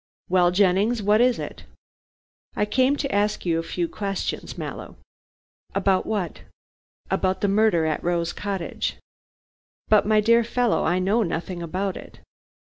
[0.29, 1.65] "Well, Jennings, what is it?"
[2.55, 4.95] "I came to ask you a few questions, Mallow."
[5.75, 6.41] "About what?"
[7.11, 8.97] "About the murder at Rose Cottage."
[9.89, 12.19] "But, my dear fellow, I know nothing about it."